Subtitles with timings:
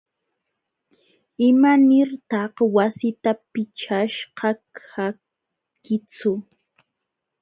[1.47, 6.31] ¿Imanirtaq wasita pichashqa kankitsu?